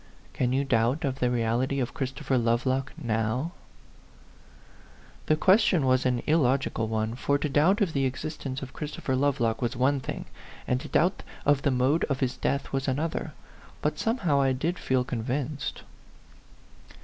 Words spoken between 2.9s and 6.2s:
now?" The question was